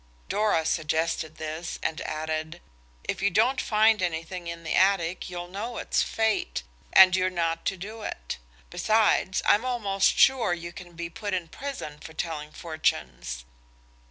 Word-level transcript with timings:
Dora 0.29 0.65
suggested 0.65 1.35
this 1.37 1.77
and 1.83 2.01
added– 2.01 2.59
"If 3.03 3.21
you 3.21 3.29
don't 3.29 3.61
find 3.61 4.01
anything 4.01 4.47
in 4.47 4.63
the 4.63 4.73
attic 4.73 5.29
you'll 5.29 5.47
know 5.47 5.77
it's 5.77 6.01
Fate, 6.01 6.63
and 6.91 7.15
you're 7.15 7.29
not 7.29 7.65
to 7.65 7.77
do 7.77 8.01
it. 8.01 8.39
Besides, 8.71 9.43
I'm 9.45 9.63
almost 9.63 10.17
sure 10.17 10.55
you 10.55 10.73
can 10.73 10.93
be 10.93 11.11
put 11.11 11.35
in 11.35 11.49
prison 11.49 11.99
for 11.99 12.13
telling 12.13 12.51
fortunes." 12.51 13.45